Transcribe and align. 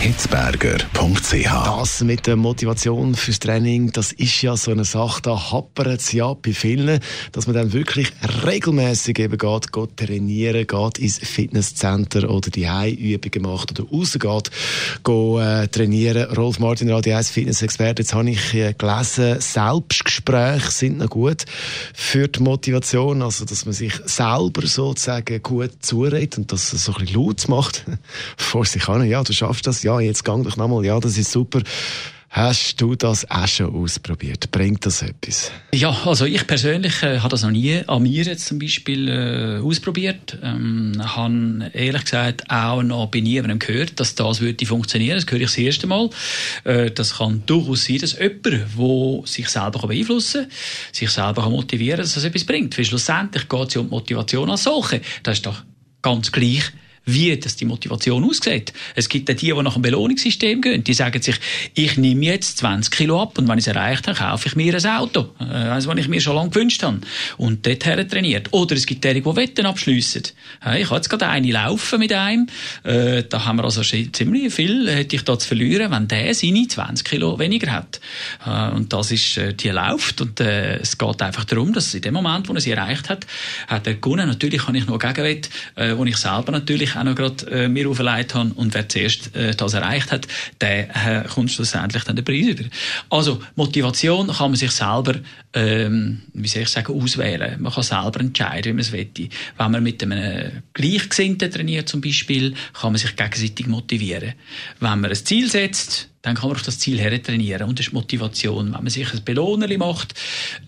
hitzberger.ch. 0.00 1.44
Das 1.44 2.02
mit 2.02 2.26
der 2.26 2.36
Motivation 2.36 3.14
fürs 3.14 3.38
Training, 3.38 3.92
das 3.92 4.12
ist 4.12 4.42
ja 4.42 4.56
so 4.56 4.70
eine 4.70 4.84
Sache, 4.84 5.22
da 5.22 5.52
happert 5.52 6.00
es 6.00 6.12
ja 6.12 6.34
bei 6.34 6.52
vielen, 6.52 7.00
dass 7.32 7.46
man 7.46 7.54
dann 7.54 7.72
wirklich 7.72 8.12
regelmäßig 8.44 9.18
eben 9.18 9.38
geht, 9.38 9.72
geht 9.72 9.96
trainieren, 9.96 10.66
geht 10.66 10.98
ins 10.98 11.18
Fitnesscenter 11.18 12.28
oder 12.28 12.50
die 12.50 12.66
Übungen 12.96 13.50
macht 13.50 13.70
oder 13.70 13.88
rausgeht, 13.88 14.50
geht 15.04 15.40
äh, 15.40 15.68
trainieren. 15.68 16.34
Rolf 16.34 16.58
Martin, 16.58 16.90
Radio 16.90 17.16
1 17.16 17.30
Fitnessexperte, 17.30 18.02
jetzt 18.02 18.14
habe 18.14 18.30
ich 18.30 18.54
äh, 18.54 18.74
gelesen, 18.74 19.40
Selbstgespräche 19.40 20.70
sind 20.70 20.98
noch 20.98 21.10
gut 21.10 21.44
für 21.94 22.28
die 22.28 22.40
Motivation, 22.42 23.22
also 23.22 23.44
dass 23.44 23.64
man 23.64 23.74
sich 23.74 23.94
selber 24.04 24.66
sozusagen 24.66 25.42
gut 25.42 25.70
zuredet 25.80 26.38
und 26.38 26.52
das 26.52 26.70
so 26.70 26.92
ein 26.92 27.00
bisschen 27.00 27.20
laut 27.20 27.48
macht 27.48 27.84
vor 28.36 28.64
sich 28.64 28.88
an. 28.88 29.06
Ja, 29.06 29.22
du 29.22 29.32
schaffst 29.32 29.66
das, 29.66 29.83
ja, 29.84 30.00
jetzt 30.00 30.24
gang 30.24 30.44
doch 30.44 30.56
nochmal, 30.56 30.84
ja, 30.84 30.98
das 30.98 31.16
ist 31.16 31.30
super. 31.30 31.60
Hast 32.34 32.80
du 32.80 32.96
das 32.96 33.30
auch 33.30 33.46
schon 33.46 33.72
ausprobiert? 33.72 34.50
Bringt 34.50 34.84
das 34.84 35.02
etwas? 35.02 35.52
Ja, 35.72 35.96
also 36.04 36.24
ich 36.24 36.44
persönlich 36.48 37.00
äh, 37.04 37.20
habe 37.20 37.28
das 37.28 37.44
noch 37.44 37.52
nie 37.52 37.80
an 37.86 38.02
mir 38.02 38.24
jetzt 38.24 38.46
zum 38.46 38.58
Beispiel 38.58 39.08
äh, 39.08 39.64
ausprobiert. 39.64 40.36
Ähm, 40.42 40.94
habe 40.98 41.70
ehrlich 41.74 42.02
gesagt 42.02 42.50
auch 42.50 42.82
noch 42.82 43.06
bei 43.06 43.20
niemandem 43.20 43.60
gehört, 43.60 44.00
dass 44.00 44.16
das 44.16 44.40
würde 44.40 44.66
funktionieren. 44.66 45.14
Das 45.16 45.30
höre 45.30 45.42
ich 45.42 45.46
das 45.46 45.58
erste 45.58 45.86
Mal. 45.86 46.10
Äh, 46.64 46.90
das 46.90 47.18
kann 47.18 47.44
durchaus 47.46 47.84
sein, 47.84 47.98
dass 47.98 48.18
jemand, 48.18 48.46
der 48.46 49.22
sich 49.26 49.48
selber 49.48 49.86
beeinflussen 49.86 50.42
kann, 50.42 50.50
sich 50.90 51.10
selber 51.10 51.48
motivieren 51.48 51.98
kann, 51.98 52.04
dass 52.04 52.14
das 52.14 52.24
etwas 52.24 52.42
bringt. 52.42 52.76
Weil 52.76 52.84
schlussendlich 52.84 53.48
geht 53.48 53.68
es 53.68 53.74
ja 53.74 53.80
um 53.80 53.90
Motivation 53.90 54.50
als 54.50 54.64
solche. 54.64 55.02
Das 55.22 55.38
ist 55.38 55.46
doch 55.46 55.62
ganz 56.02 56.32
gleich 56.32 56.64
wie 57.06 57.36
das 57.36 57.56
die 57.56 57.64
Motivation 57.64 58.24
aussieht. 58.24 58.72
Es 58.94 59.08
gibt 59.08 59.30
auch 59.30 59.34
die, 59.34 59.52
die 59.52 59.62
nach 59.62 59.74
dem 59.74 59.82
Belohnungssystem 59.82 60.60
gehen. 60.60 60.84
Die 60.84 60.94
sagen 60.94 61.20
sich, 61.20 61.36
ich 61.74 61.96
nehme 61.96 62.24
jetzt 62.24 62.58
20 62.58 62.90
Kilo 62.90 63.20
ab 63.20 63.38
und 63.38 63.48
wenn 63.48 63.58
ich 63.58 63.66
es 63.66 63.74
erreicht 63.74 64.06
habe, 64.06 64.18
kaufe 64.18 64.48
ich 64.48 64.56
mir 64.56 64.74
ein 64.74 64.86
Auto. 64.86 65.28
Äh, 65.40 65.44
also, 65.44 65.90
was 65.90 65.98
ich 65.98 66.08
mir 66.08 66.20
schon 66.20 66.36
lange 66.36 66.50
gewünscht 66.50 66.82
habe. 66.82 67.00
Und 67.36 67.66
dort 67.66 67.80
trainiert. 67.80 68.48
Oder 68.52 68.76
es 68.76 68.86
gibt 68.86 69.04
die, 69.04 69.14
die 69.14 69.36
Wetten 69.36 69.66
abschliessen. 69.66 70.22
Ich 70.76 70.86
habe 70.86 70.96
jetzt 70.96 71.08
gerade 71.08 71.28
eine 71.28 71.50
laufen 71.50 71.98
mit 71.98 72.12
einem. 72.12 72.46
Äh, 72.84 73.24
da 73.24 73.44
haben 73.44 73.56
wir 73.56 73.64
also 73.64 73.82
ziemlich 73.82 74.54
viel, 74.54 74.88
hätte 74.88 75.16
ich 75.16 75.22
da 75.22 75.38
zu 75.38 75.48
verlieren, 75.48 75.90
wenn 75.90 76.08
der 76.08 76.34
seine 76.34 76.66
20 76.66 77.04
Kilo 77.06 77.38
weniger 77.38 77.72
hat. 77.72 78.00
Äh, 78.46 78.70
und 78.74 78.92
das 78.92 79.10
ist, 79.10 79.38
die 79.60 79.68
läuft. 79.68 80.20
Und 80.20 80.40
es 80.40 80.96
geht 80.98 81.22
einfach 81.22 81.44
darum, 81.44 81.72
dass 81.72 81.94
in 81.94 82.02
dem 82.02 82.14
Moment, 82.14 82.48
wo 82.48 82.54
er 82.54 82.60
sie 82.60 82.70
erreicht 82.70 83.08
hat, 83.08 83.26
hat 83.66 83.86
er 83.86 83.94
gewonnen. 83.94 84.28
Natürlich 84.28 84.66
habe 84.66 84.76
ich 84.78 84.86
noch 84.86 84.98
Gegenwett, 84.98 85.50
wo 85.76 86.04
ich 86.04 86.16
selber 86.16 86.52
natürlich 86.52 86.93
auch 86.96 87.04
noch 87.04 87.14
gerade 87.14 87.46
äh, 87.50 87.68
mir 87.68 87.88
auferlegt 87.88 88.34
habe. 88.34 88.52
Und 88.54 88.74
wer 88.74 88.88
zuerst 88.88 89.34
äh, 89.36 89.54
das 89.54 89.74
erreicht 89.74 90.12
hat, 90.12 90.26
der 90.60 91.24
äh, 91.24 91.28
kommt 91.28 91.50
schlussendlich 91.50 92.04
dann 92.04 92.16
den 92.16 92.24
Preis 92.24 92.46
über. 92.46 92.64
Also 93.10 93.42
Motivation 93.56 94.28
kann 94.28 94.50
man 94.50 94.56
sich 94.56 94.72
selber, 94.72 95.14
ähm, 95.54 96.22
wie 96.32 96.48
soll 96.48 96.62
ich 96.62 96.68
sagen, 96.68 97.00
auswählen. 97.00 97.60
Man 97.60 97.72
kann 97.72 97.82
selber 97.82 98.20
entscheiden, 98.20 98.64
wie 98.64 98.72
man 98.72 98.80
es 98.80 98.92
will. 98.92 99.08
Wenn 99.56 99.70
man 99.70 99.82
mit 99.82 100.02
einem 100.02 100.62
Gleichgesinnten 100.72 101.50
trainiert 101.50 101.88
zum 101.88 102.00
Beispiel, 102.00 102.54
kann 102.72 102.92
man 102.92 102.98
sich 102.98 103.16
gegenseitig 103.16 103.66
motivieren. 103.66 104.34
Wenn 104.80 105.00
man 105.00 105.10
ein 105.10 105.14
Ziel 105.16 105.50
setzt, 105.50 106.08
dann 106.24 106.36
kann 106.36 106.48
man 106.48 106.56
auf 106.56 106.62
das 106.62 106.78
Ziel 106.78 106.98
her 106.98 107.22
trainieren. 107.22 107.68
Und 107.68 107.78
das 107.78 107.88
ist 107.88 107.92
Motivation. 107.92 108.72
Wenn 108.72 108.82
man 108.82 108.88
sich 108.88 109.12
ein 109.12 109.22
Belohnerli 109.24 109.76
macht, 109.76 110.14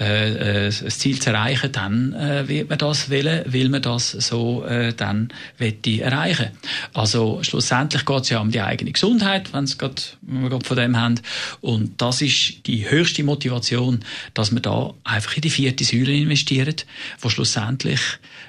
äh, 0.00 0.66
äh, 0.66 0.70
das 0.70 0.98
Ziel 0.98 1.20
zu 1.20 1.28
erreichen, 1.28 1.70
dann 1.72 2.14
äh, 2.14 2.48
wird 2.48 2.70
man 2.70 2.78
das 2.78 3.10
wollen, 3.10 3.52
will 3.52 3.68
man 3.68 3.82
das 3.82 4.12
so 4.12 4.64
äh, 4.64 4.94
dann 4.94 5.28
erreichen. 5.58 6.48
Also 6.94 7.42
schlussendlich 7.42 8.06
geht 8.06 8.22
es 8.22 8.30
ja 8.30 8.40
um 8.40 8.50
die 8.50 8.62
eigene 8.62 8.92
Gesundheit, 8.92 9.52
wenn 9.52 9.66
grad, 9.76 10.16
wir 10.22 10.48
gerade 10.48 10.64
von 10.64 10.76
dem 10.76 10.96
haben. 10.96 11.20
Und 11.60 12.00
das 12.00 12.22
ist 12.22 12.66
die 12.66 12.88
höchste 12.88 13.22
Motivation, 13.22 14.00
dass 14.32 14.52
man 14.52 14.62
da 14.62 14.71
einfach 15.04 15.36
in 15.36 15.42
die 15.42 15.50
vierte 15.50 15.84
Säule 15.84 16.14
investiert, 16.14 16.86
wo 17.20 17.28
schlussendlich 17.28 18.00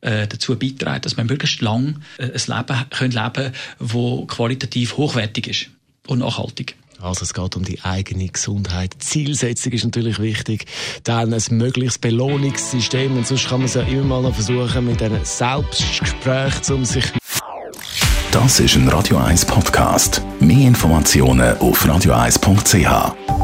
äh, 0.00 0.26
dazu 0.26 0.58
beiträgt, 0.58 1.06
dass 1.06 1.16
man 1.16 1.26
möglichst 1.26 1.60
lang 1.62 2.02
äh, 2.18 2.24
ein 2.24 2.30
Leben 2.32 2.90
können 2.90 3.12
leben, 3.12 3.52
das 3.78 4.36
qualitativ 4.36 4.96
hochwertig 4.96 5.46
ist 5.48 5.66
und 6.06 6.20
nachhaltig. 6.20 6.76
Also 7.00 7.22
es 7.22 7.34
geht 7.34 7.56
um 7.56 7.64
die 7.64 7.82
eigene 7.82 8.28
Gesundheit. 8.28 8.94
Zielsetzung 8.98 9.72
ist 9.72 9.84
natürlich 9.84 10.18
wichtig. 10.20 10.66
Dann 11.02 11.34
ein 11.34 11.42
mögliches 11.50 11.98
Belohnungssystem. 11.98 13.16
Und 13.16 13.26
sonst 13.26 13.48
kann 13.48 13.58
man 13.58 13.66
es 13.66 13.74
ja 13.74 13.82
immer 13.82 14.04
mal 14.04 14.22
noch 14.22 14.34
versuchen 14.34 14.86
mit 14.86 15.02
einem 15.02 15.24
Selbstgespräch, 15.24 16.70
um 16.70 16.84
sich... 16.84 17.04
Das 18.30 18.58
ist 18.58 18.74
ein 18.74 18.88
Radio 18.88 19.18
1 19.18 19.44
Podcast. 19.44 20.22
Mehr 20.40 20.66
Informationen 20.66 21.56
auf 21.58 21.84
radio1.ch. 21.84 23.43